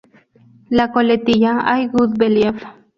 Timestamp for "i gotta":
1.77-2.17